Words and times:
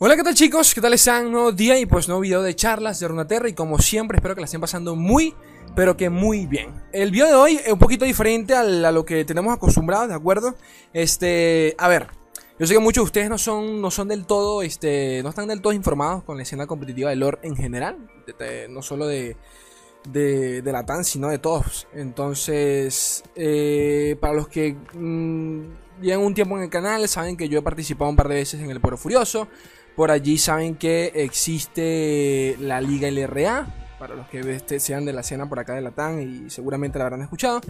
Hola, 0.00 0.14
¿qué 0.14 0.22
tal 0.22 0.34
chicos? 0.36 0.74
¿Qué 0.74 0.80
tal 0.80 0.92
están? 0.92 1.32
Nuevo 1.32 1.50
día 1.50 1.76
y 1.76 1.84
pues 1.84 2.06
nuevo 2.06 2.20
video 2.20 2.40
de 2.40 2.54
charlas 2.54 3.00
de 3.00 3.08
Runaterra 3.08 3.48
y 3.48 3.52
como 3.52 3.80
siempre 3.80 4.18
espero 4.18 4.36
que 4.36 4.40
la 4.40 4.44
estén 4.44 4.60
pasando 4.60 4.94
muy, 4.94 5.34
pero 5.74 5.96
que 5.96 6.08
muy 6.08 6.46
bien. 6.46 6.84
El 6.92 7.10
video 7.10 7.26
de 7.26 7.34
hoy 7.34 7.56
es 7.56 7.72
un 7.72 7.80
poquito 7.80 8.04
diferente 8.04 8.54
a, 8.54 8.62
lo 8.62 9.04
que 9.04 9.24
tenemos 9.24 9.52
acostumbrados, 9.52 10.08
¿de 10.08 10.14
acuerdo? 10.14 10.54
Este, 10.92 11.74
a 11.78 11.88
ver, 11.88 12.06
yo 12.60 12.66
sé 12.68 12.74
que 12.74 12.78
muchos 12.78 13.02
de 13.02 13.06
ustedes 13.06 13.28
no 13.28 13.38
son, 13.38 13.80
no 13.80 13.90
son 13.90 14.06
del 14.06 14.24
todo, 14.24 14.62
este, 14.62 15.20
no 15.24 15.30
están 15.30 15.48
del 15.48 15.60
todo 15.60 15.72
informados 15.72 16.22
con 16.22 16.36
la 16.36 16.44
escena 16.44 16.68
competitiva 16.68 17.10
de 17.10 17.16
lore 17.16 17.40
en 17.42 17.56
general, 17.56 17.96
no 18.70 18.82
solo 18.82 19.04
de, 19.08 19.36
de, 20.08 20.62
la 20.64 20.86
TAN, 20.86 21.02
sino 21.02 21.26
de 21.26 21.38
todos. 21.38 21.88
Entonces, 21.92 23.24
eh, 23.34 24.16
para 24.20 24.34
los 24.34 24.46
que... 24.46 24.76
Mm, 24.94 25.88
llevan 26.00 26.24
un 26.24 26.34
tiempo 26.34 26.56
en 26.56 26.64
el 26.64 26.70
canal, 26.70 27.08
saben 27.08 27.36
que 27.36 27.48
yo 27.48 27.58
he 27.58 27.62
participado 27.62 28.10
un 28.10 28.16
par 28.16 28.28
de 28.28 28.36
veces 28.36 28.60
en 28.60 28.70
el 28.70 28.80
Poro 28.80 28.96
Furioso. 28.96 29.48
Por 29.98 30.12
allí 30.12 30.38
saben 30.38 30.76
que 30.76 31.10
existe 31.12 32.54
la 32.60 32.80
Liga 32.80 33.10
LRA, 33.10 33.66
para 33.98 34.14
los 34.14 34.28
que 34.28 34.38
este, 34.38 34.78
sean 34.78 35.04
de 35.04 35.12
la 35.12 35.22
escena 35.22 35.48
por 35.48 35.58
acá 35.58 35.74
de 35.74 35.80
Latam 35.80 36.20
y 36.20 36.50
seguramente 36.50 37.00
la 37.00 37.06
habrán 37.06 37.22
escuchado. 37.22 37.60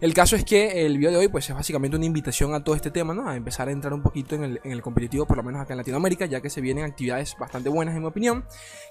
El 0.00 0.14
caso 0.14 0.34
es 0.34 0.46
que 0.46 0.86
el 0.86 0.96
video 0.96 1.10
de 1.10 1.18
hoy 1.18 1.28
pues 1.28 1.46
es 1.50 1.54
básicamente 1.54 1.94
una 1.94 2.06
invitación 2.06 2.54
a 2.54 2.64
todo 2.64 2.74
este 2.74 2.90
tema, 2.90 3.12
¿no? 3.12 3.28
A 3.28 3.36
empezar 3.36 3.68
a 3.68 3.70
entrar 3.70 3.92
un 3.92 4.00
poquito 4.00 4.34
en 4.34 4.58
el, 4.64 4.80
competitivo, 4.80 5.26
por 5.26 5.36
lo 5.36 5.42
menos 5.42 5.60
acá 5.60 5.74
en 5.74 5.76
Latinoamérica, 5.76 6.24
ya 6.24 6.40
que 6.40 6.48
se 6.48 6.62
vienen 6.62 6.86
actividades 6.86 7.36
bastante 7.38 7.68
buenas 7.68 7.94
en 7.94 8.00
mi 8.00 8.08
opinión, 8.08 8.46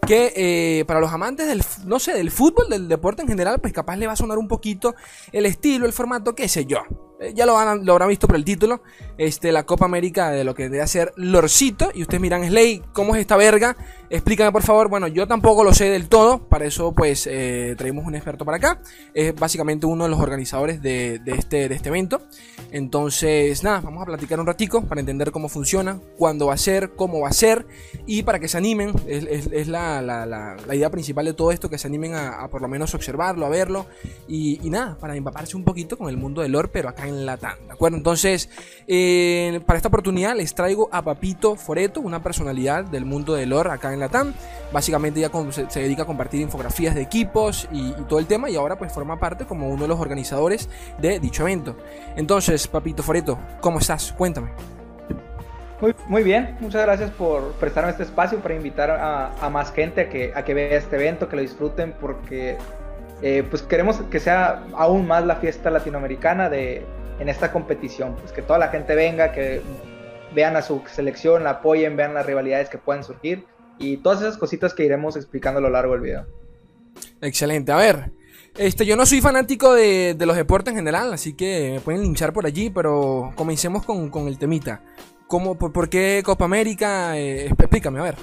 que 0.06 0.32
eh, 0.36 0.86
para 0.86 1.00
los 1.00 1.12
amantes 1.12 1.48
del, 1.48 1.64
no 1.88 1.98
sé, 1.98 2.14
del 2.14 2.30
fútbol, 2.30 2.70
del 2.70 2.88
deporte 2.88 3.24
en 3.24 3.28
general, 3.28 3.60
pues 3.60 3.74
capaz 3.74 3.96
le 3.96 4.06
va 4.06 4.14
a 4.14 4.18
sonar 4.18 4.38
un 4.38 4.48
poquito 4.48 4.94
el 5.32 5.48
estilo, 5.48 5.88
el 5.88 5.94
formato, 5.94 6.36
qué 6.36 6.48
sé 6.48 6.68
yo. 6.68 6.84
Eh, 7.24 7.34
ya 7.34 7.46
lo, 7.46 7.58
habrán 7.58 8.10
visto 8.10 8.28
por 8.28 8.36
el 8.36 8.44
título, 8.44 8.82
este, 9.18 9.52
la 9.52 9.64
Copa 9.64 9.86
América 9.86 10.32
de 10.32 10.44
lo 10.44 10.54
que 10.54 10.70
debe 10.70 10.86
ser 10.88 11.14
Lorcito. 11.16 11.90
Y 11.94 12.02
ustedes 12.02 12.22
miran, 12.22 12.46
Slay, 12.46 12.82
¿cómo 12.92 13.16
es 13.16 13.22
esta 13.22 13.38
verga? 13.38 13.76
Explícame 14.10 14.52
por 14.52 14.62
favor. 14.62 14.90
Bueno, 14.90 15.08
yo 15.08 15.28
tampoco 15.28 15.64
lo 15.64 15.74
sé 15.74 15.86
del 15.90 16.08
todo, 16.08 16.48
para 16.48 16.66
eso 16.66 16.92
pues 16.92 17.28
eh, 17.28 17.76
traemos 17.78 18.06
un 18.06 18.16
experto 18.16 18.46
para 18.46 18.58
acá. 18.58 18.82
Es 19.14 19.34
básicamente 19.34 19.86
uno 19.86 20.04
de 20.04 20.10
los 20.10 20.20
organizadores 20.20 20.82
de, 20.82 21.22
este, 21.26 21.70
de 21.70 21.76
este 21.76 21.90
evento. 21.90 22.22
Entonces, 22.72 23.64
nada, 23.64 23.82
vamos 23.82 24.02
a 24.02 24.06
platicar 24.06 24.40
un 24.40 24.46
ratico 24.46 24.84
para 24.84 25.00
entender 25.00 25.32
cómo 25.32 25.48
funciona, 25.48 26.00
cuándo 26.18 26.48
va 26.48 26.56
a 26.56 26.58
ser, 26.58 26.92
cómo 26.96 27.22
va 27.22 27.30
a 27.30 27.34
ser 27.34 27.66
y 28.06 28.24
para 28.24 28.40
que 28.40 28.48
se 28.48 28.58
animen. 28.58 28.94
Es, 29.08 29.68
la, 29.68 30.58
idea 30.72 30.90
principal 30.90 31.26
de 31.26 31.34
todo 31.34 31.52
esto, 31.52 31.70
que 31.70 31.78
se 31.78 31.88
animen 31.88 32.16
a, 32.16 32.48
por 32.50 32.62
lo 32.62 32.68
menos 32.68 32.94
observarlo, 32.94 33.46
a 33.46 33.50
verlo 33.50 33.86
y, 34.28 34.60
y, 34.66 34.70
nada, 34.70 34.98
para 35.00 35.16
empaparse 35.16 35.56
un 35.56 35.64
poquito 35.64 35.98
con 35.98 36.10
el 36.10 36.18
mundo 36.18 36.42
del 36.42 36.52
lore, 36.52 36.70
pero 36.72 36.90
acá 36.90 37.08
en 37.08 37.13
en 37.14 37.26
Latam, 37.26 37.58
¿de 37.68 37.74
acuerdo? 37.74 37.98
Entonces, 37.98 38.50
eh, 38.88 39.62
para 39.66 39.78
esta 39.78 39.88
oportunidad 39.88 40.36
les 40.36 40.54
traigo 40.54 40.90
a 40.92 41.02
Papito 41.02 41.56
Foreto, 41.56 42.02
una 42.02 42.22
personalidad 42.22 42.84
del 42.86 43.06
mundo 43.06 43.34
del 43.36 43.50
lore 43.50 43.72
acá 43.72 43.94
en 43.94 44.00
Latam. 44.00 44.34
Básicamente 44.72 45.20
ya 45.20 45.32
se, 45.52 45.80
dedica 45.80 46.04
a 46.04 46.06
compartir 46.06 46.42
infografías 46.42 46.96
de 46.96 47.02
equipos 47.02 47.68
y, 47.72 47.94
todo 48.08 48.20
el 48.20 48.26
tema 48.26 48.50
y 48.50 48.56
ahora 48.56 48.78
pues 48.78 48.92
forma 48.92 49.20
parte 49.20 49.46
como 49.46 49.70
uno 49.70 49.84
de 49.84 49.88
los 49.88 50.00
organizadores 50.00 50.70
de 51.00 51.20
dicho 51.20 51.44
evento. 51.44 51.78
Entonces, 52.16 52.68
Papito 52.68 53.04
Foreto, 53.04 53.38
¿cómo 53.62 53.80
estás? 53.80 54.12
Cuéntame. 54.14 54.50
Muy, 55.82 55.94
muy, 56.08 56.24
bien, 56.24 56.56
muchas 56.62 56.84
gracias 56.84 57.12
por 57.12 57.52
prestarme 57.54 57.92
este 57.92 58.04
espacio 58.04 58.40
para 58.40 58.56
invitar 58.56 58.90
a, 58.90 59.50
más 59.50 59.74
gente 59.74 60.02
a 60.02 60.10
que, 60.10 60.32
a 60.34 60.44
que 60.46 60.54
vea 60.54 60.78
este 60.78 60.96
evento, 60.96 61.28
que 61.28 61.36
lo 61.36 61.42
disfruten, 61.42 61.94
porque 62.00 62.58
eh, 63.22 63.44
pues 63.50 63.62
queremos 63.64 64.02
que 64.10 64.20
sea 64.20 64.64
aún 64.74 65.08
más 65.08 65.26
la 65.26 65.38
fiesta 65.38 65.70
latinoamericana 65.70 66.50
de, 66.50 66.86
en 67.24 67.30
esta 67.30 67.52
competición. 67.52 68.16
Pues 68.18 68.32
que 68.34 68.42
toda 68.42 68.60
la 68.60 68.68
gente 68.68 68.96
venga, 68.96 69.32
que 69.32 69.62
vean 70.36 70.56
a 70.58 70.62
su 70.62 70.82
selección, 70.94 71.44
la 71.44 71.52
apoyen, 71.52 71.96
vean 71.96 72.14
las 72.14 72.26
rivalidades 72.26 72.70
que 72.70 72.78
pueden 72.78 73.04
surgir 73.04 73.46
y 73.80 73.98
todas 73.98 74.22
esas 74.22 74.38
cositas 74.38 74.74
que 74.74 74.84
iremos 74.84 75.16
explicando 75.16 75.60
a 75.60 75.62
lo 75.62 75.70
largo 75.70 75.94
del 75.94 76.02
video. 76.02 76.26
Excelente, 77.22 77.72
a 77.72 77.78
ver. 77.78 78.12
Este, 78.58 78.86
yo 78.86 78.96
no 78.96 79.06
soy 79.06 79.22
fanático 79.22 79.74
de, 79.74 80.16
los 80.20 80.36
deportes 80.36 80.74
en 80.74 80.78
general, 80.78 81.14
así 81.14 81.34
que 81.34 81.72
me 81.76 81.80
pueden 81.80 82.02
linchar 82.02 82.34
por 82.34 82.46
allí, 82.46 82.70
pero 82.70 83.32
comencemos 83.36 83.86
con, 83.86 84.28
el 84.28 84.38
temita. 84.38 84.84
¿Cómo, 85.28 85.58
por, 85.58 85.90
qué 85.90 86.22
Copa 86.24 86.46
América? 86.46 87.18
Eh, 87.18 87.48
explícame, 87.48 88.00
a 88.00 88.04
ver. 88.04 88.16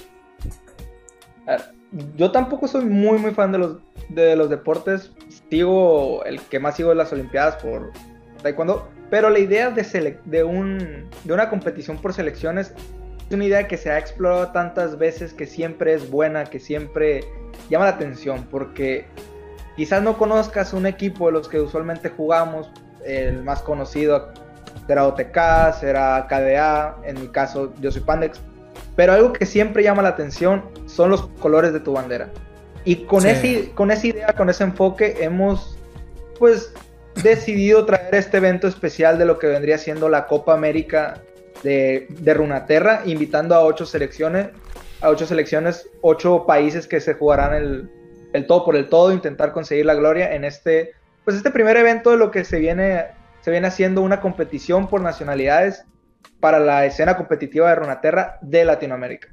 Yo 2.16 2.30
tampoco 2.30 2.68
soy 2.68 2.84
muy, 2.84 3.18
muy 3.18 3.32
fan 3.32 3.50
de 3.50 3.58
los, 3.58 3.78
de 4.10 4.36
los 4.36 4.50
deportes. 4.50 5.10
Sigo, 5.50 6.22
el 6.24 6.40
que 6.42 6.60
más 6.60 6.76
sigo 6.76 6.92
es 6.92 6.96
las 6.96 7.12
Olimpiadas 7.12 7.56
por, 7.56 7.90
taekwondo, 8.42 8.88
pero 9.10 9.30
la 9.30 9.38
idea 9.38 9.70
de, 9.70 10.18
de, 10.24 10.44
un, 10.44 11.08
de 11.24 11.32
una 11.32 11.50
competición 11.50 11.98
por 11.98 12.12
selecciones 12.12 12.72
es 13.28 13.34
una 13.34 13.44
idea 13.44 13.68
que 13.68 13.76
se 13.76 13.90
ha 13.90 13.98
explorado 13.98 14.48
tantas 14.48 14.98
veces 14.98 15.32
que 15.32 15.46
siempre 15.46 15.94
es 15.94 16.10
buena, 16.10 16.44
que 16.44 16.58
siempre 16.58 17.24
llama 17.68 17.84
la 17.84 17.92
atención, 17.92 18.46
porque 18.50 19.06
quizás 19.76 20.02
no 20.02 20.18
conozcas 20.18 20.72
un 20.72 20.86
equipo 20.86 21.26
de 21.26 21.32
los 21.32 21.48
que 21.48 21.60
usualmente 21.60 22.08
jugamos, 22.08 22.70
el 23.04 23.42
más 23.44 23.62
conocido 23.62 24.32
será 24.86 25.06
OTK, 25.06 25.78
será 25.78 26.26
KDA, 26.28 26.96
en 27.04 27.20
mi 27.20 27.28
caso 27.28 27.72
yo 27.80 27.92
soy 27.92 28.02
Pandex, 28.02 28.40
pero 28.96 29.12
algo 29.12 29.32
que 29.32 29.46
siempre 29.46 29.82
llama 29.82 30.02
la 30.02 30.10
atención 30.10 30.64
son 30.86 31.10
los 31.10 31.28
colores 31.40 31.72
de 31.72 31.80
tu 31.80 31.92
bandera. 31.92 32.28
Y 32.84 33.04
con, 33.04 33.26
ese, 33.26 33.70
con 33.72 33.90
esa 33.90 34.06
idea, 34.06 34.32
con 34.32 34.48
ese 34.48 34.64
enfoque, 34.64 35.18
hemos 35.20 35.78
pues 36.38 36.72
decidido 37.22 37.84
traer 37.86 38.14
este 38.14 38.38
evento 38.38 38.66
especial 38.66 39.18
de 39.18 39.24
lo 39.24 39.38
que 39.38 39.46
vendría 39.46 39.78
siendo 39.78 40.08
la 40.08 40.26
Copa 40.26 40.54
América 40.54 41.22
de, 41.62 42.06
de 42.08 42.34
Runaterra, 42.34 43.02
invitando 43.04 43.54
a 43.54 43.64
ocho 43.64 43.86
selecciones, 43.86 44.48
a 45.00 45.10
ocho 45.10 45.26
selecciones, 45.26 45.88
ocho 46.00 46.44
países 46.46 46.86
que 46.86 47.00
se 47.00 47.14
jugarán 47.14 47.54
el, 47.54 47.90
el 48.32 48.46
todo 48.46 48.64
por 48.64 48.76
el 48.76 48.88
todo, 48.88 49.12
intentar 49.12 49.52
conseguir 49.52 49.86
la 49.86 49.94
gloria 49.94 50.34
en 50.34 50.44
este, 50.44 50.92
pues 51.24 51.36
este 51.36 51.50
primer 51.50 51.76
evento 51.76 52.10
de 52.10 52.16
lo 52.16 52.30
que 52.30 52.44
se 52.44 52.58
viene, 52.58 53.06
se 53.40 53.50
viene 53.50 53.66
haciendo 53.66 54.02
una 54.02 54.20
competición 54.20 54.88
por 54.88 55.00
nacionalidades 55.00 55.84
para 56.40 56.58
la 56.58 56.86
escena 56.86 57.16
competitiva 57.16 57.68
de 57.68 57.74
Runaterra 57.76 58.38
de 58.40 58.64
Latinoamérica. 58.64 59.28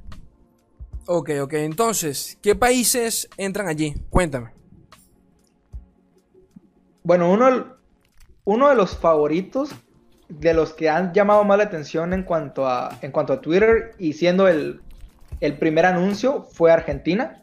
Ok, 1.06 1.30
ok, 1.40 1.54
entonces, 1.54 2.38
¿qué 2.42 2.54
países 2.54 3.28
entran 3.38 3.66
allí? 3.66 3.94
Cuéntame. 4.10 4.50
Bueno, 7.02 7.32
uno, 7.32 7.77
uno 8.48 8.70
de 8.70 8.74
los 8.74 8.96
favoritos 8.96 9.74
de 10.30 10.54
los 10.54 10.72
que 10.72 10.88
han 10.88 11.12
llamado 11.12 11.44
más 11.44 11.58
la 11.58 11.64
atención 11.64 12.14
en 12.14 12.22
cuanto 12.22 12.66
a, 12.66 12.96
en 13.02 13.12
cuanto 13.12 13.34
a 13.34 13.42
Twitter 13.42 13.92
y 13.98 14.14
siendo 14.14 14.48
el, 14.48 14.80
primer 15.58 15.84
anuncio 15.84 16.44
fue 16.50 16.72
Argentina. 16.72 17.42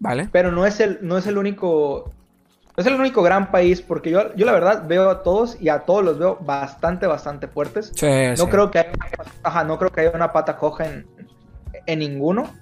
Vale. 0.00 0.28
Pero 0.32 0.50
no 0.50 0.66
es 0.66 0.80
el, 0.80 0.98
no 1.00 1.16
es 1.16 1.28
el 1.28 1.38
único. 1.38 2.12
No 2.76 2.80
es 2.80 2.86
el 2.86 2.94
único 2.94 3.22
gran 3.22 3.52
país, 3.52 3.82
porque 3.82 4.10
yo, 4.10 4.34
yo 4.34 4.44
la 4.44 4.50
verdad 4.50 4.84
veo 4.88 5.10
a 5.10 5.22
todos 5.22 5.58
y 5.60 5.68
a 5.68 5.80
todos 5.80 6.02
los 6.04 6.18
veo 6.18 6.38
bastante, 6.40 7.06
bastante 7.06 7.46
fuertes. 7.46 7.92
no, 8.02 8.48
Creo 8.48 8.72
que 8.72 8.80
haya, 8.80 9.64
no 9.64 9.78
creo 9.78 9.92
que 9.92 10.00
haya 10.00 10.10
una 10.12 10.32
pata 10.32 10.56
coja 10.56 10.86
en, 10.86 11.06
en, 11.86 11.98
ninguno. 12.00 12.52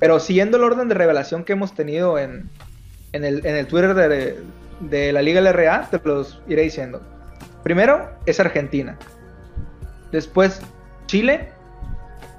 Pero 0.00 0.18
siguiendo 0.18 0.56
el 0.56 0.64
orden 0.64 0.88
de 0.88 0.94
revelación 0.94 1.44
que 1.44 1.52
hemos 1.52 1.72
tenido 1.72 2.18
en, 2.18 2.50
en, 3.12 3.24
el, 3.24 3.46
en 3.46 3.54
el 3.54 3.68
Twitter 3.68 3.94
de, 3.94 4.40
de 4.80 5.12
la 5.12 5.22
Liga 5.22 5.40
LRA, 5.40 5.88
te 5.88 6.00
los 6.02 6.42
iré 6.48 6.62
diciendo. 6.62 7.00
Primero 7.68 8.08
es 8.24 8.40
Argentina. 8.40 8.96
Después 10.10 10.62
Chile. 11.04 11.50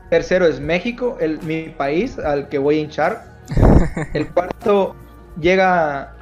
Tercero 0.10 0.48
es 0.48 0.60
México, 0.60 1.18
el, 1.20 1.40
mi 1.44 1.70
país 1.70 2.18
al 2.18 2.50
que 2.50 2.58
voy 2.58 2.80
a 2.80 2.82
hinchar. 2.82 3.26
El 4.16 4.28
cuarto 4.30 4.96
llega, 5.40 6.16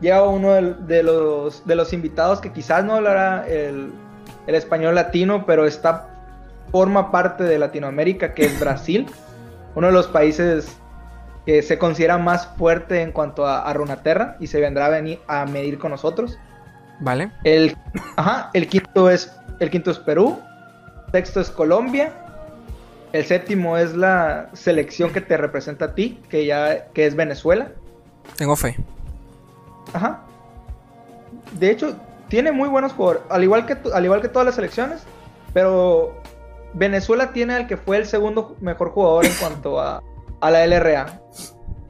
llega 0.00 0.22
uno 0.22 0.52
de, 0.52 1.02
los, 1.02 1.66
de 1.66 1.74
los 1.74 1.92
invitados 1.92 2.40
que 2.40 2.52
quizás 2.52 2.84
no 2.84 2.94
hablará 2.94 3.44
el, 3.48 3.92
el 4.46 4.54
español 4.54 4.94
latino, 4.94 5.46
pero 5.46 5.66
está 5.66 6.06
forma 6.70 7.10
parte 7.10 7.42
de 7.42 7.58
Latinoamérica, 7.58 8.34
que 8.34 8.44
es 8.44 8.60
Brasil. 8.60 9.06
Uno 9.74 9.88
de 9.88 9.92
los 9.92 10.06
países 10.06 10.76
que 11.44 11.60
se 11.62 11.76
considera 11.76 12.18
más 12.18 12.46
fuerte 12.56 13.02
en 13.02 13.10
cuanto 13.10 13.48
a, 13.48 13.68
a 13.68 13.72
Runaterra 13.72 14.36
y 14.38 14.46
se 14.46 14.60
vendrá 14.60 14.86
a 14.86 14.90
venir 14.90 15.18
a 15.26 15.44
medir 15.44 15.80
con 15.80 15.90
nosotros. 15.90 16.38
Vale. 17.00 17.30
El, 17.44 17.76
ajá, 18.16 18.50
el 18.54 18.68
quinto 18.68 19.10
es 19.10 19.34
el 19.60 19.70
quinto 19.70 19.90
es 19.90 19.98
Perú, 19.98 20.38
sexto 21.12 21.40
es 21.40 21.50
Colombia, 21.50 22.12
el 23.12 23.24
séptimo 23.24 23.76
es 23.76 23.94
la 23.94 24.50
selección 24.52 25.12
que 25.12 25.20
te 25.20 25.36
representa 25.36 25.86
a 25.86 25.94
ti, 25.94 26.20
que 26.28 26.46
ya 26.46 26.86
que 26.88 27.06
es 27.06 27.14
Venezuela. 27.14 27.70
Tengo 28.36 28.56
fe. 28.56 28.76
Ajá. 29.92 30.22
De 31.52 31.70
hecho, 31.70 31.96
tiene 32.28 32.52
muy 32.52 32.68
buenos 32.68 32.92
jugadores, 32.92 33.22
al 33.30 33.44
igual 33.44 33.66
que 33.66 33.76
al 33.92 34.04
igual 34.04 34.20
que 34.20 34.28
todas 34.28 34.46
las 34.46 34.54
selecciones, 34.56 35.02
pero 35.52 36.20
Venezuela 36.72 37.32
tiene 37.32 37.54
al 37.54 37.66
que 37.66 37.76
fue 37.76 37.98
el 37.98 38.06
segundo 38.06 38.56
mejor 38.60 38.90
jugador 38.90 39.24
en 39.24 39.32
cuanto 39.38 39.80
a, 39.80 40.02
a 40.40 40.50
la 40.50 40.66
LRA. 40.66 41.20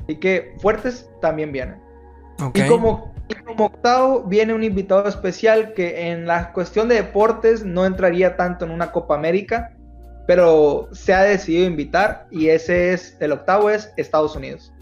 Así 0.03 0.17
que 0.17 0.55
fuertes 0.61 1.09
también 1.23 1.51
vienen. 1.53 1.81
Y 2.53 2.67
como 2.67 3.14
como 3.45 3.67
octavo 3.67 4.25
viene 4.25 4.55
un 4.55 4.65
invitado 4.65 5.09
especial 5.09 5.75
que 5.75 6.11
en 6.11 6.27
la 6.27 6.53
cuestión 6.53 6.89
de 6.89 6.97
deportes 6.97 7.65
no 7.65 7.87
entraría 7.87 8.37
tanto 8.37 8.65
en 8.65 8.71
una 8.71 8.91
Copa 8.93 9.15
América, 9.15 9.75
pero 10.27 10.89
se 10.93 11.13
ha 11.13 11.23
decidido 11.23 11.67
invitar 11.67 12.27
y 12.31 12.49
ese 12.49 12.93
es, 12.93 13.17
el 13.21 13.33
octavo 13.33 13.71
es 13.71 13.93
Estados 13.97 14.35
Unidos. 14.37 14.73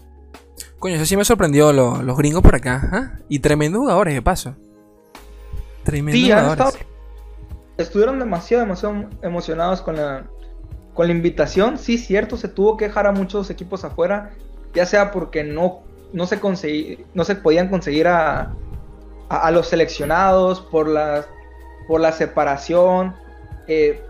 Coño, 0.79 0.95
eso 0.95 1.05
sí 1.05 1.15
me 1.15 1.25
sorprendió 1.25 1.71
los 1.71 2.17
gringos 2.17 2.41
por 2.41 2.55
acá. 2.55 2.89
¿ah? 2.91 3.19
Y 3.29 3.39
tremendos 3.39 3.79
jugadores, 3.79 4.13
de 4.13 4.21
paso. 4.21 4.55
Tremendos 5.83 6.21
jugadores. 6.21 6.85
estuvieron 7.77 8.19
demasiado, 8.19 8.63
demasiado 8.63 9.09
emocionados 9.21 9.81
con 9.81 9.95
la, 9.95 10.25
con 10.93 11.07
la 11.07 11.13
invitación. 11.13 11.77
Sí, 11.77 11.97
cierto, 11.97 12.37
se 12.37 12.47
tuvo 12.47 12.77
que 12.77 12.87
dejar 12.87 13.07
a 13.07 13.11
muchos 13.11 13.49
equipos 13.49 13.83
afuera, 13.83 14.31
ya 14.73 14.85
sea 14.85 15.11
porque 15.11 15.43
no, 15.43 15.83
no, 16.13 16.27
se, 16.27 16.39
no 17.13 17.23
se 17.25 17.35
podían 17.35 17.67
conseguir 17.67 18.07
a, 18.07 18.53
a, 19.29 19.51
los 19.51 19.67
seleccionados, 19.67 20.61
por 20.61 20.87
la, 20.87 21.25
por 21.87 21.99
la 21.99 22.11
separación. 22.11 23.15
Eh, 23.67 24.01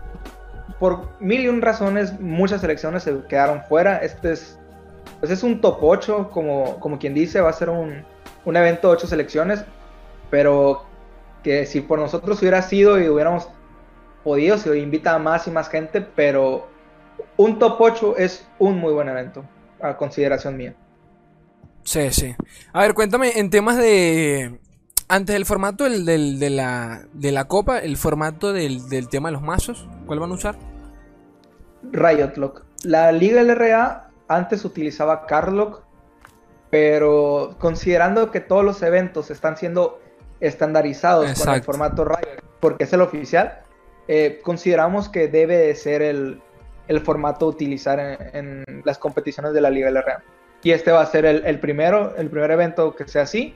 por 0.78 1.20
mil 1.20 1.40
y 1.40 1.48
un 1.48 1.62
razones, 1.62 2.18
muchas 2.20 2.60
selecciones 2.60 3.02
se 3.02 3.22
quedaron 3.28 3.62
fuera. 3.64 3.98
Este 3.98 4.32
es, 4.32 4.58
pues 5.18 5.32
es 5.32 5.42
un 5.42 5.60
top 5.60 5.78
8, 5.80 6.30
como, 6.30 6.78
como 6.78 6.98
quien 6.98 7.14
dice, 7.14 7.40
va 7.40 7.50
a 7.50 7.54
ser 7.54 7.70
un, 7.70 8.04
un 8.44 8.56
evento 8.56 8.88
de 8.88 8.94
8 8.94 9.06
selecciones, 9.06 9.64
pero 10.30 10.84
que 11.42 11.66
si 11.66 11.80
por 11.80 11.98
nosotros 11.98 12.40
hubiera 12.40 12.62
sido 12.62 13.00
y 13.00 13.08
hubiéramos 13.08 13.48
podido, 14.22 14.58
se 14.58 14.76
invita 14.78 15.14
a 15.14 15.18
más 15.18 15.46
y 15.46 15.50
más 15.50 15.68
gente, 15.68 16.00
pero 16.00 16.66
un 17.36 17.58
top 17.58 17.76
8 17.80 18.16
es 18.18 18.46
un 18.58 18.78
muy 18.78 18.92
buen 18.92 19.08
evento, 19.08 19.44
a 19.80 19.96
consideración 19.96 20.56
mía. 20.56 20.74
Sí, 21.84 22.10
sí. 22.10 22.34
A 22.72 22.80
ver, 22.80 22.94
cuéntame, 22.94 23.38
en 23.38 23.50
temas 23.50 23.76
de... 23.76 24.58
Antes 25.06 25.34
del 25.34 25.44
formato 25.44 25.84
del, 25.84 26.06
de, 26.38 26.50
la, 26.50 27.06
de 27.12 27.30
la 27.30 27.44
copa, 27.44 27.78
el 27.78 27.98
formato 27.98 28.54
del, 28.54 28.88
del 28.88 29.08
tema 29.08 29.28
de 29.28 29.34
los 29.34 29.42
mazos, 29.42 29.86
¿cuál 30.06 30.18
van 30.18 30.30
a 30.30 30.34
usar? 30.34 30.56
Riot 31.92 32.36
Lock. 32.36 32.64
La 32.84 33.12
Liga 33.12 33.42
LRA 33.42 34.08
antes 34.28 34.64
utilizaba 34.64 35.26
Cardlock, 35.26 35.82
pero 36.70 37.56
considerando 37.58 38.30
que 38.30 38.40
todos 38.40 38.64
los 38.64 38.82
eventos 38.82 39.30
están 39.30 39.56
siendo 39.56 40.00
estandarizados 40.40 41.38
con 41.40 41.54
el 41.54 41.62
formato 41.62 42.04
Riot, 42.04 42.42
porque 42.60 42.84
es 42.84 42.92
el 42.92 43.00
oficial, 43.00 43.60
eh, 44.08 44.40
consideramos 44.42 45.08
que 45.08 45.28
debe 45.28 45.56
de 45.56 45.74
ser 45.74 46.02
el, 46.02 46.40
formato 47.02 47.46
a 47.46 47.48
utilizar 47.48 47.98
en, 48.32 48.64
las 48.84 48.98
competiciones 48.98 49.52
de 49.52 49.60
la 49.60 49.70
Liga 49.70 49.90
LRA. 49.90 50.22
Y 50.64 50.72
este 50.72 50.90
va 50.90 51.02
a 51.02 51.06
ser 51.06 51.24
el, 51.24 51.46
el, 51.46 51.60
primero, 51.60 52.16
el 52.16 52.28
primer 52.28 52.50
evento 52.50 52.96
que 52.96 53.06
sea 53.06 53.22
así, 53.22 53.54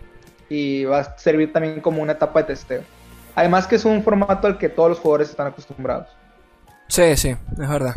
y 0.48 0.84
va 0.84 1.00
a 1.00 1.18
servir 1.18 1.52
también 1.52 1.80
como 1.80 2.02
una 2.02 2.12
etapa 2.12 2.40
de 2.40 2.46
testeo. 2.46 2.82
Además 3.34 3.66
que 3.66 3.76
es 3.76 3.84
un 3.84 4.02
formato 4.02 4.46
al 4.46 4.58
que 4.58 4.68
todos 4.68 4.90
los 4.90 4.98
jugadores 4.98 5.30
están 5.30 5.46
acostumbrados. 5.48 6.08
Sí, 6.88 7.16
sí, 7.16 7.28
es 7.28 7.68
verdad. 7.68 7.94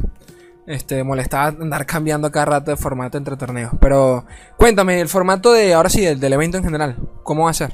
Este, 0.68 1.04
molestaba 1.04 1.48
andar 1.48 1.86
cambiando 1.86 2.31
cada 2.31 2.46
rato 2.46 2.72
de 2.72 2.78
formato 2.78 3.18
entre 3.18 3.36
torneos. 3.36 3.72
Pero 3.80 4.25
cuéntame, 4.58 5.02
el 5.02 5.08
formato 5.08 5.52
de, 5.52 5.74
ahora 5.74 5.90
sí, 5.90 6.06
del, 6.06 6.34
evento 6.34 6.58
en 6.58 6.63
general, 6.63 6.98
¿cómo 7.24 7.46
va 7.46 7.50
a 7.50 7.54
ser? 7.54 7.72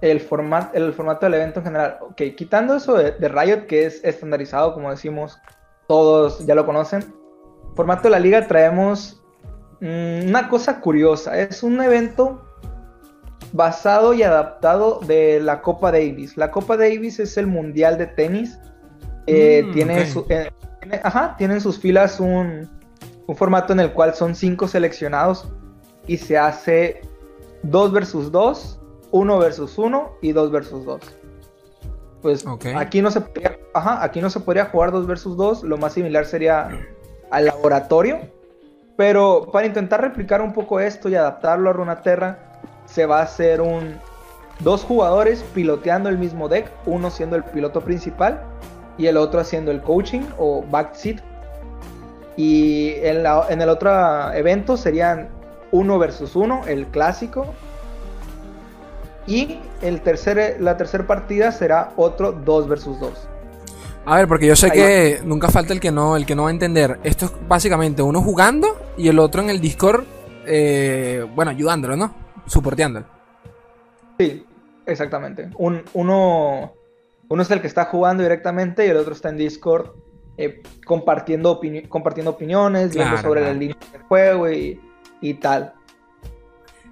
El, 0.00 0.20
format, 0.20 0.74
el 0.76 0.92
formato 0.92 1.26
del 1.26 1.34
evento 1.34 1.60
en 1.60 1.66
general. 1.66 1.98
Ok, 2.02 2.22
quitando 2.36 2.76
eso 2.76 2.94
de, 2.94 3.28
Riot, 3.28 3.66
que 3.66 3.86
es 3.86 4.04
estandarizado, 4.04 4.74
como 4.74 4.90
decimos, 4.90 5.40
todos 5.88 6.46
ya 6.46 6.54
lo 6.54 6.66
conocen. 6.66 7.04
Formato 7.74 8.04
de 8.04 8.10
la 8.10 8.20
liga 8.20 8.46
traemos 8.46 9.23
una 9.84 10.48
cosa 10.48 10.80
curiosa. 10.80 11.38
Es 11.38 11.62
un 11.62 11.80
evento 11.80 12.42
basado 13.52 14.14
y 14.14 14.22
adaptado 14.22 15.00
de 15.06 15.40
la 15.40 15.62
Copa 15.62 15.92
Davis. 15.92 16.36
La 16.36 16.50
Copa 16.50 16.76
Davis 16.76 17.20
es 17.20 17.36
el 17.36 17.46
mundial 17.46 17.98
de 17.98 18.06
tenis 18.06 18.58
eh, 19.26 19.62
mm, 19.64 19.72
tiene 19.72 20.02
eh, 20.28 20.50
ajá, 21.02 21.34
tienen 21.38 21.60
sus 21.60 21.78
filas 21.78 22.20
un, 22.20 22.68
formato 23.36 23.72
en 23.72 23.80
el 23.80 23.92
cual 23.92 24.14
son 24.14 24.34
cinco 24.34 24.68
seleccionados 24.68 25.48
y 26.06 26.18
se 26.18 26.36
hace 26.36 27.00
2 27.62 27.92
versus 27.92 28.30
2, 28.30 28.80
1 29.10 29.38
versus 29.38 29.78
1 29.78 30.18
y 30.20 30.32
2 30.32 30.50
versus 30.50 30.84
2. 30.84 31.00
Pues 32.20 32.44
aquí, 32.76 33.00
no 33.00 33.10
se 33.10 33.22
podría, 33.22 33.58
ajá, 33.72 34.02
aquí 34.02 34.20
no 34.20 34.28
se 34.28 34.40
podría 34.40 34.66
jugar 34.66 34.92
2 34.92 35.06
versus 35.06 35.36
2, 35.36 35.62
lo 35.62 35.78
más 35.78 35.94
similar 35.94 36.26
sería 36.26 36.68
al 37.30 37.46
laboratorio. 37.46 38.20
Pero 38.96 39.48
para 39.52 39.66
intentar 39.66 40.00
replicar 40.00 40.40
un 40.40 40.52
poco 40.52 40.78
esto 40.80 41.08
y 41.08 41.14
adaptarlo 41.14 41.70
a 41.70 41.72
Runaterra, 41.72 42.38
se 42.86 43.06
va 43.06 43.20
a 43.20 43.22
hacer 43.22 43.60
un 43.60 43.98
dos 44.60 44.84
jugadores 44.84 45.44
piloteando 45.54 46.08
el 46.08 46.18
mismo 46.18 46.48
deck, 46.48 46.70
uno 46.86 47.10
siendo 47.10 47.36
el 47.36 47.42
piloto 47.42 47.80
principal 47.80 48.40
y 48.96 49.06
el 49.06 49.16
otro 49.16 49.40
haciendo 49.40 49.70
el 49.70 49.82
coaching 49.82 50.22
o 50.38 50.64
backseat. 50.70 51.20
Y 52.36 52.94
en, 52.96 53.60
el 53.60 53.68
otro 53.68 54.32
evento 54.32 54.76
serían 54.76 55.28
uno 55.72 55.98
versus 55.98 56.36
uno, 56.36 56.62
el 56.66 56.86
clásico. 56.86 57.46
Y 59.26 59.58
el 59.80 60.02
tercer, 60.02 60.60
la 60.60 60.76
tercera 60.76 61.06
partida 61.06 61.50
será 61.50 61.92
otro 61.96 62.32
2 62.32 62.68
versus 62.68 63.00
2. 63.00 63.28
A 64.06 64.16
ver, 64.16 64.28
porque 64.28 64.46
yo 64.46 64.56
sé 64.56 64.70
que 64.70 65.20
nunca 65.24 65.48
falta 65.48 65.72
el 65.72 65.80
que 65.80 65.90
no, 65.90 66.16
el 66.16 66.26
que 66.26 66.34
no 66.34 66.42
va 66.42 66.48
a 66.48 66.52
entender. 66.52 66.98
Esto 67.04 67.26
es 67.26 67.32
básicamente 67.48 68.02
uno 68.02 68.20
jugando 68.20 68.76
y 68.96 69.08
el 69.08 69.18
otro 69.18 69.42
en 69.42 69.50
el 69.50 69.60
Discord, 69.60 70.04
eh, 70.46 71.26
bueno, 71.34 71.50
ayudándolo, 71.50 71.96
¿no? 71.96 72.14
Soporteándolo. 72.46 73.06
Sí, 74.18 74.44
exactamente. 74.86 75.50
Un, 75.56 75.82
uno 75.94 76.72
uno 77.28 77.42
es 77.42 77.50
el 77.50 77.60
que 77.60 77.66
está 77.66 77.86
jugando 77.86 78.22
directamente 78.22 78.86
y 78.86 78.90
el 78.90 78.96
otro 78.96 79.14
está 79.14 79.28
en 79.30 79.36
Discord 79.36 79.90
eh, 80.36 80.62
compartiendo, 80.84 81.60
compartiendo 81.88 82.32
opiniones, 82.32 82.94
viendo 82.94 83.16
sobre 83.18 83.40
la 83.40 83.52
línea 83.52 83.76
del 83.92 84.02
juego 84.02 84.50
y, 84.50 85.34
tal. 85.40 85.72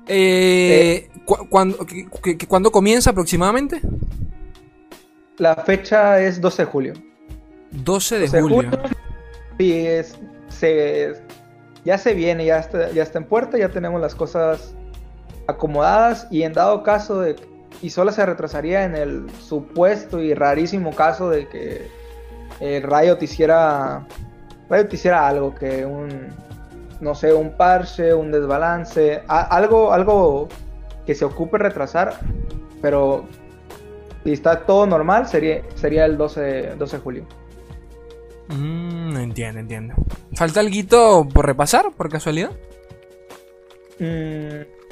Eh, 0.07 1.09
eh 1.15 1.21
¿cuándo, 2.49 2.73
comienza 2.73 3.11
aproximadamente? 3.11 3.81
La 5.39 5.57
fecha 5.57 6.21
es 6.21 6.41
12 6.41 6.63
de 6.63 6.67
julio. 6.67 6.95
12 7.71 8.19
de, 8.19 8.41
julio. 8.43 8.71
Sí, 9.59 9.87
es, 9.87 10.19
ya 11.85 11.99
se 11.99 12.15
viene, 12.15 12.45
ya 12.45 12.59
está, 12.59 12.91
ya 12.91 13.03
está 13.03 13.19
en 13.19 13.25
puerta, 13.25 13.59
ya 13.59 13.69
tenemos 13.69 14.01
las 14.01 14.15
cosas 14.15 14.75
acomodadas 15.47 16.27
y 16.31 16.43
en 16.43 16.53
dado 16.53 16.83
caso 16.83 17.21
de 17.21 17.37
y 17.81 17.91
solo 17.91 18.13
se 18.13 18.25
retrasaría 18.25 18.85
en 18.85 18.95
el 18.95 19.31
supuesto 19.41 20.21
y 20.21 20.35
rarísimo 20.35 20.95
caso 20.95 21.31
de 21.31 21.49
que 21.49 21.89
eh, 22.61 22.83
Riot 22.85 23.21
hiciera 23.23 24.07
Riot 24.71 24.89
hiciera 24.93 25.27
algo 25.27 25.55
que 25.55 25.85
un 25.85 26.29
no 27.01 27.15
sé 27.15 27.33
un 27.33 27.57
parche 27.57 28.15
un 28.15 28.31
desbalance 28.31 29.23
algo 29.27 29.93
algo 29.93 30.49
que 31.07 31.15
se 31.15 31.25
ocupe 31.25 31.59
retrasar 31.59 32.15
pero 32.81 33.27
si 34.25 34.33
está 34.33 34.65
todo 34.65 34.87
normal 34.87 35.27
sería 35.29 35.63
sería 35.75 36.05
el 36.05 36.17
12 36.17 36.77
12 36.77 36.97
de 36.97 37.03
julio 37.03 37.27
mm, 38.49 39.17
entiendo 39.17 39.61
entiendo 39.61 39.95
falta 40.35 40.61
algo 40.61 41.29
por 41.29 41.47
repasar 41.47 41.93
por 41.97 42.09
casualidad 42.09 42.51
mm, 43.99 44.83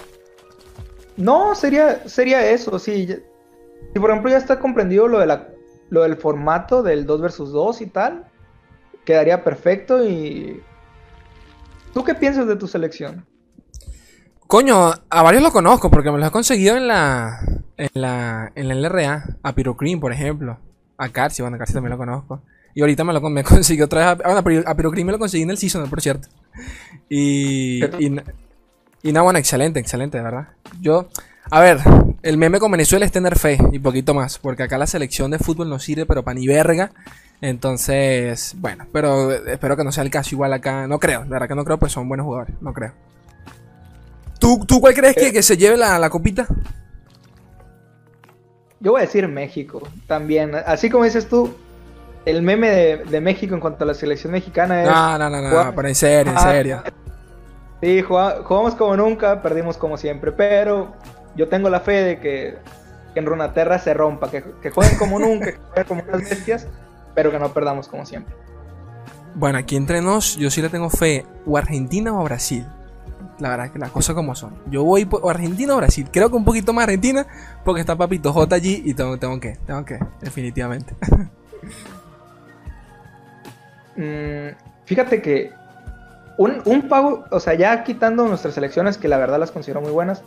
no, 1.20 1.54
sería, 1.54 2.08
sería 2.08 2.50
eso, 2.50 2.78
sí. 2.78 3.06
Si 3.92 4.00
por 4.00 4.10
ejemplo 4.10 4.30
ya 4.30 4.38
está 4.38 4.58
comprendido 4.58 5.06
lo, 5.06 5.18
de 5.18 5.26
la, 5.26 5.48
lo 5.90 6.02
del 6.02 6.16
formato 6.16 6.82
del 6.82 7.04
2 7.04 7.20
versus 7.20 7.52
2 7.52 7.82
y 7.82 7.86
tal, 7.86 8.24
quedaría 9.04 9.44
perfecto 9.44 10.06
y... 10.06 10.62
¿Tú 11.92 12.04
qué 12.04 12.14
piensas 12.14 12.46
de 12.46 12.56
tu 12.56 12.66
selección? 12.66 13.26
Coño, 14.46 14.92
a 15.10 15.22
varios 15.22 15.42
lo 15.42 15.50
conozco 15.50 15.90
porque 15.90 16.10
me 16.10 16.18
los 16.18 16.28
he 16.28 16.32
conseguido 16.32 16.76
en 16.76 16.88
la 16.88 17.38
en 17.80 17.90
la 17.94 18.52
en 18.54 18.70
el 18.70 18.82
LRA, 18.82 19.24
a 19.42 19.54
Pyrocream, 19.54 20.00
por 20.00 20.12
ejemplo, 20.12 20.58
a 20.96 21.08
Carsi, 21.08 21.42
bueno, 21.42 21.56
a 21.56 21.58
Carsi 21.58 21.74
también 21.74 21.90
lo 21.90 21.98
conozco. 21.98 22.42
Y 22.74 22.82
ahorita 22.82 23.02
me 23.04 23.12
lo 23.12 23.20
me 23.20 23.42
conseguí 23.44 23.82
otra 23.82 24.14
vez, 24.14 24.24
a, 24.24 24.38
a 24.70 24.76
Pyrocream 24.76 25.06
me 25.06 25.12
lo 25.12 25.18
conseguí 25.18 25.42
en 25.42 25.50
el 25.50 25.58
season, 25.58 25.88
por 25.88 26.00
cierto. 26.00 26.28
Y, 27.08 27.84
y 27.98 28.20
y 29.02 29.12
no, 29.12 29.24
bueno, 29.24 29.38
excelente, 29.38 29.80
excelente, 29.80 30.18
de 30.18 30.24
verdad. 30.24 30.48
Yo, 30.80 31.08
a 31.50 31.60
ver, 31.60 31.78
el 32.22 32.36
meme 32.36 32.58
con 32.58 32.70
Venezuela 32.70 33.06
es 33.06 33.12
tener 33.12 33.38
fe 33.38 33.58
y 33.72 33.78
poquito 33.78 34.12
más, 34.12 34.38
porque 34.38 34.64
acá 34.64 34.76
la 34.76 34.86
selección 34.86 35.30
de 35.30 35.38
fútbol 35.38 35.70
no 35.70 35.78
sirve, 35.78 36.04
pero 36.04 36.22
para 36.22 36.38
ni 36.38 36.46
verga. 36.46 36.92
Entonces, 37.40 38.54
bueno, 38.58 38.86
pero 38.92 39.32
espero 39.32 39.76
que 39.76 39.84
no 39.84 39.92
sea 39.92 40.04
el 40.04 40.10
caso 40.10 40.34
igual 40.34 40.52
acá. 40.52 40.86
No 40.86 40.98
creo, 40.98 41.22
de 41.22 41.30
verdad 41.30 41.48
que 41.48 41.54
no 41.54 41.64
creo, 41.64 41.78
pues 41.78 41.92
son 41.92 42.08
buenos 42.08 42.26
jugadores, 42.26 42.54
no 42.60 42.74
creo. 42.74 42.92
¿Tú, 44.38 44.64
tú 44.66 44.80
cuál 44.80 44.94
crees 44.94 45.14
que, 45.14 45.28
eh. 45.28 45.32
que 45.32 45.42
se 45.42 45.56
lleve 45.56 45.78
la, 45.78 45.98
la, 45.98 46.10
copita? 46.10 46.46
Yo 48.80 48.92
voy 48.92 49.02
a 49.02 49.04
decir 49.04 49.28
México 49.28 49.82
también. 50.06 50.54
Así 50.54 50.88
como 50.88 51.04
dices 51.04 51.28
tú, 51.28 51.54
el 52.24 52.42
meme 52.42 52.70
de, 52.70 52.96
de 53.04 53.20
México 53.20 53.54
en 53.54 53.60
cuanto 53.60 53.84
a 53.84 53.86
la 53.86 53.94
selección 53.94 54.32
mexicana 54.32 54.82
es. 54.82 54.88
No, 54.88 55.18
no, 55.18 55.30
no, 55.30 55.42
no, 55.42 55.74
pero 55.74 55.88
en 55.88 55.94
serio, 55.94 56.32
en 56.32 56.38
serio. 56.38 56.82
Sí, 57.82 58.02
jugamos 58.02 58.74
como 58.74 58.96
nunca, 58.96 59.42
perdimos 59.42 59.78
como 59.78 59.96
siempre, 59.96 60.32
pero 60.32 60.92
yo 61.34 61.48
tengo 61.48 61.70
la 61.70 61.80
fe 61.80 61.92
de 61.92 62.20
que, 62.20 62.58
en 63.14 63.26
Runaterra 63.26 63.78
se 63.78 63.94
rompa, 63.94 64.30
que, 64.30 64.70
jueguen 64.70 64.98
como 64.98 65.18
nunca, 65.18 65.52
que 65.52 65.58
jueguen 65.58 65.84
como 65.86 66.02
unas 66.02 66.28
bestias, 66.28 66.66
pero 67.14 67.30
que 67.30 67.38
no 67.38 67.52
perdamos 67.52 67.88
como 67.88 68.04
siempre. 68.04 68.34
Bueno, 69.34 69.58
aquí 69.58 69.76
entre 69.76 70.02
nos, 70.02 70.36
yo 70.36 70.50
sí 70.50 70.60
le 70.60 70.68
tengo 70.68 70.90
fe. 70.90 71.24
O 71.46 71.56
Argentina 71.56 72.12
o 72.12 72.22
Brasil. 72.24 72.66
La 73.40 73.48
verdad 73.48 73.70
que 73.70 73.78
las 73.78 73.90
cosas 73.90 74.14
como 74.14 74.34
son. 74.34 74.54
Yo 74.70 74.84
voy 74.84 75.04
por 75.04 75.28
Argentina 75.30 75.74
o 75.74 75.78
Brasil. 75.78 76.08
Creo 76.12 76.30
que 76.30 76.36
un 76.36 76.44
poquito 76.44 76.72
más 76.72 76.84
Argentina. 76.84 77.26
Porque 77.64 77.80
está 77.80 77.96
Papito 77.96 78.32
J 78.32 78.54
allí 78.54 78.82
y 78.84 78.94
tengo, 78.94 79.18
tengo 79.18 79.40
que. 79.40 79.56
Tengo 79.66 79.84
que, 79.84 79.98
definitivamente. 80.20 80.94
Mm, 83.96 84.54
fíjate 84.86 85.20
que 85.20 85.52
un, 86.38 86.62
un 86.64 86.88
pago, 86.88 87.24
o 87.30 87.38
sea, 87.38 87.52
ya 87.52 87.84
quitando 87.84 88.26
nuestras 88.26 88.54
selecciones, 88.54 88.96
que 88.96 89.08
la 89.08 89.18
verdad 89.18 89.38
las 89.38 89.50
considero 89.50 89.82
muy 89.82 89.90
buenas, 89.90 90.22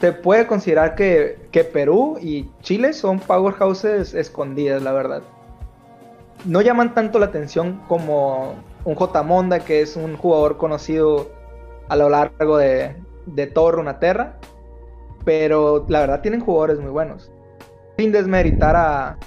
se 0.00 0.12
puede 0.12 0.46
considerar 0.46 0.94
que, 0.94 1.48
que 1.50 1.64
Perú 1.64 2.18
y 2.20 2.48
Chile 2.60 2.92
son 2.92 3.18
powerhouses 3.18 4.14
escondidas, 4.14 4.82
la 4.82 4.92
verdad. 4.92 5.22
No 6.44 6.60
llaman 6.60 6.94
tanto 6.94 7.18
la 7.18 7.26
atención 7.26 7.80
como 7.88 8.54
un 8.84 8.94
J. 8.94 9.22
Monda, 9.22 9.60
que 9.60 9.80
es 9.80 9.96
un 9.96 10.16
jugador 10.16 10.58
conocido 10.58 11.30
a 11.88 11.96
lo 11.96 12.08
largo 12.08 12.56
de, 12.56 12.96
de 13.26 13.46
todo 13.46 13.72
Runaterra. 13.72 14.38
Pero 15.24 15.86
la 15.88 16.00
verdad 16.00 16.20
tienen 16.20 16.40
jugadores 16.40 16.78
muy 16.80 16.90
buenos. 16.90 17.30
Sin 17.96 18.12
desmeritar 18.12 18.76
a, 18.76 19.18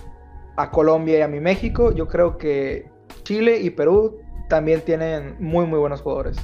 a 0.56 0.72
Colombia 0.72 1.20
y 1.20 1.22
a 1.22 1.28
mi 1.28 1.40
México, 1.40 1.92
yo 1.92 2.08
creo 2.08 2.38
que 2.38 2.90
Chile 3.24 3.60
y 3.60 3.72
Perú 3.72 4.18
también 4.48 4.82
tienen 4.82 5.36
muy, 5.40 5.66
muy 5.66 5.80
buenos 5.80 6.02
jugadores. 6.02 6.38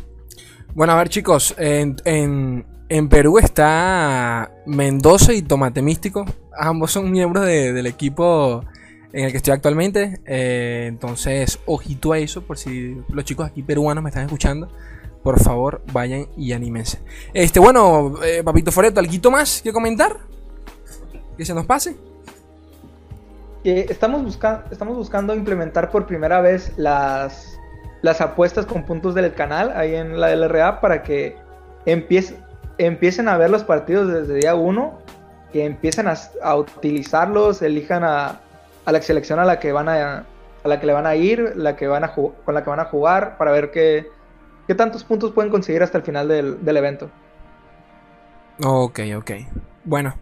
Bueno, 0.74 0.94
a 0.94 0.96
ver 0.96 1.10
chicos, 1.10 1.54
en, 1.60 1.98
en, 2.04 2.66
en 2.90 3.10
Perú 3.10 3.38
está 3.38 4.52
Mendoza 4.66 5.34
y 5.34 5.44
Tomate 5.44 5.84
Místico. 5.84 6.26
Ambos 6.58 6.92
son 6.92 7.12
miembros 7.12 7.46
de- 7.46 7.74
del 7.74 7.86
equipo 7.86 8.64
en 9.12 9.26
el 9.26 9.32
que 9.32 9.38
estoy 9.38 9.54
actualmente. 9.54 10.20
Eh, 10.26 10.86
entonces, 10.88 11.60
ojito 11.68 12.14
a 12.14 12.18
eso 12.18 12.42
por 12.42 12.58
si 12.58 12.98
los 13.10 13.24
chicos 13.24 13.46
aquí 13.46 13.62
peruanos 13.62 14.04
me 14.04 14.10
están 14.10 14.26
escuchando. 14.26 14.70
Por 15.24 15.40
favor, 15.40 15.82
vayan 15.94 16.28
y 16.38 16.52
anímense. 16.52 17.00
Este, 17.34 17.60
bueno, 17.60 18.16
eh, 18.24 18.44
Papito 18.44 18.72
Foreto, 18.72 19.00
¿algo 19.00 19.32
más 19.32 19.62
que 19.62 19.72
comentar? 19.72 20.18
Que 21.38 21.46
se 21.46 21.54
nos 21.54 21.66
pase. 21.66 21.96
Estamos, 23.64 24.22
busca- 24.24 24.66
estamos 24.72 24.98
buscando 24.98 25.34
implementar 25.34 25.90
por 25.90 26.06
primera 26.06 26.42
vez 26.42 26.74
las, 26.76 27.58
apuestas 28.20 28.66
con 28.66 28.84
puntos 28.86 29.16
del 29.16 29.34
canal 29.34 29.72
ahí 29.78 29.96
en 29.96 30.20
la 30.20 30.32
LRA 30.36 30.82
para 30.82 31.02
que 31.04 31.38
empiece- 31.86 32.36
empiecen 32.78 33.30
a 33.30 33.38
ver 33.38 33.50
los 33.50 33.64
partidos 33.64 34.12
desde 34.12 34.36
día 34.36 34.56
uno, 34.56 35.00
que 35.54 35.64
empiecen 35.66 36.08
a, 36.10 36.16
utilizarlos, 36.56 37.62
elijan 37.62 38.04
a, 38.04 38.42
a 38.84 38.92
la 38.92 39.02
selección 39.02 39.40
a 39.40 39.46
la 39.46 39.60
que 39.62 39.72
van 39.72 39.88
a, 39.88 40.26
a 40.64 40.68
la 40.68 40.80
que 40.82 40.86
le 40.88 40.92
van 40.92 41.08
a 41.08 41.16
ir, 41.16 41.54
la 41.56 41.78
que 41.78 41.88
van 41.88 42.04
a 42.04 42.14
con 42.14 42.54
la 42.54 42.64
que 42.66 42.70
van 42.70 42.82
a 42.82 42.86
jugar, 42.86 43.38
para 43.38 43.52
ver 43.52 43.72
qué, 43.72 44.08
qué 44.68 44.76
tantos 44.76 45.04
puntos 45.04 45.32
pueden 45.32 45.52
conseguir 45.52 45.84
hasta 45.84 45.98
el 45.98 46.04
final 46.04 46.28
del, 46.28 46.64
del 46.64 46.78
evento. 46.78 47.10
Ok, 48.64 49.00
ok. 49.18 49.32
Bueno, 49.84 50.16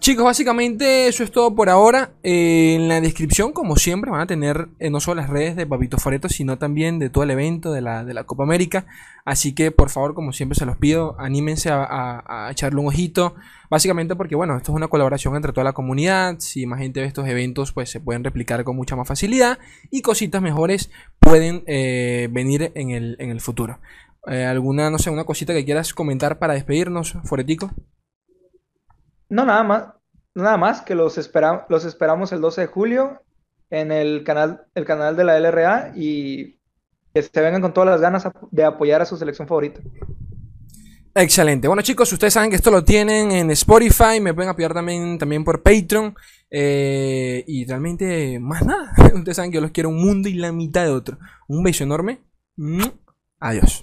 chicos, 0.00 0.24
básicamente 0.24 1.08
eso 1.08 1.24
es 1.24 1.30
todo 1.30 1.54
por 1.54 1.68
ahora. 1.68 2.12
Eh, 2.22 2.74
en 2.74 2.88
la 2.88 3.00
descripción, 3.00 3.52
como 3.52 3.76
siempre, 3.76 4.10
van 4.10 4.20
a 4.20 4.26
tener 4.26 4.68
eh, 4.78 4.90
no 4.90 5.00
solo 5.00 5.20
las 5.20 5.30
redes 5.30 5.56
de 5.56 5.66
Papito 5.66 5.98
Foreto, 5.98 6.28
sino 6.28 6.58
también 6.58 6.98
de 6.98 7.10
todo 7.10 7.24
el 7.24 7.30
evento 7.30 7.72
de 7.72 7.80
la, 7.80 8.24
Copa 8.24 8.42
América. 8.42 8.86
Así 9.24 9.54
que, 9.54 9.70
por 9.70 9.90
favor, 9.90 10.14
como 10.14 10.32
siempre 10.32 10.58
se 10.58 10.66
los 10.66 10.76
pido, 10.76 11.16
anímense 11.18 11.70
a, 11.70 12.48
echarle 12.50 12.80
un 12.80 12.88
ojito. 12.88 13.34
Básicamente 13.70 14.16
porque, 14.16 14.34
bueno, 14.34 14.56
esto 14.56 14.72
es 14.72 14.76
una 14.76 14.88
colaboración 14.88 15.36
entre 15.36 15.52
toda 15.52 15.64
la 15.64 15.72
comunidad. 15.72 16.36
Si 16.38 16.66
más 16.66 16.80
gente 16.80 17.00
ve 17.00 17.06
estos 17.06 17.28
eventos, 17.28 17.72
pues 17.72 17.90
se 17.90 18.00
pueden 18.00 18.24
replicar 18.24 18.64
con 18.64 18.76
mucha 18.76 18.96
más 18.96 19.08
facilidad. 19.08 19.58
Y 19.90 20.02
cositas 20.02 20.42
mejores 20.42 20.90
pueden 21.20 21.64
eh, 21.66 22.28
venir 22.30 22.72
en 22.74 22.90
el, 22.90 23.16
en 23.18 23.30
el 23.30 23.40
futuro. 23.40 23.80
¿Alguna, 24.26 24.90
no 24.90 24.98
sé, 24.98 25.08
una 25.08 25.24
cosita 25.24 25.54
que 25.54 25.64
quieras 25.64 25.94
comentar 25.94 26.38
para 26.38 26.52
despedirnos, 26.52 27.16
Foretico? 27.24 27.70
No, 29.28 29.44
nada 29.44 29.62
más, 29.62 29.84
nada 30.34 30.56
más 30.56 30.80
que 30.82 30.94
los, 30.94 31.18
espera- 31.18 31.66
los 31.68 31.84
esperamos 31.84 32.32
el 32.32 32.40
12 32.40 32.62
de 32.62 32.66
julio 32.68 33.22
en 33.70 33.92
el 33.92 34.24
canal, 34.24 34.66
el 34.74 34.84
canal 34.84 35.16
de 35.16 35.24
la 35.24 35.36
LRA 35.38 35.92
y 35.94 36.58
que 37.14 37.22
se 37.22 37.40
vengan 37.40 37.62
con 37.62 37.72
todas 37.74 37.90
las 37.90 38.00
ganas 38.00 38.26
de 38.50 38.64
apoyar 38.64 39.02
a 39.02 39.06
su 39.06 39.16
selección 39.16 39.48
favorita. 39.48 39.80
Excelente. 41.14 41.66
Bueno, 41.66 41.82
chicos, 41.82 42.12
ustedes 42.12 42.32
saben 42.34 42.50
que 42.50 42.56
esto 42.56 42.70
lo 42.70 42.84
tienen 42.84 43.32
en 43.32 43.50
Spotify. 43.50 44.20
Me 44.20 44.34
pueden 44.34 44.50
apoyar 44.50 44.72
también, 44.72 45.18
también 45.18 45.42
por 45.42 45.62
Patreon. 45.62 46.14
eh, 46.50 47.44
y 47.46 47.66
realmente, 47.66 48.38
más 48.38 48.64
nada. 48.64 48.92
Ustedes 49.14 49.36
saben 49.36 49.50
que 49.50 49.56
yo 49.56 49.60
los 49.60 49.72
quiero 49.72 49.88
un 49.88 50.00
mundo 50.00 50.28
y 50.28 50.34
la 50.34 50.52
mitad 50.52 50.84
de 50.84 50.90
otro. 50.90 51.18
Un 51.48 51.62
beso 51.64 51.82
enorme. 51.84 52.20
Adiós. 53.40 53.82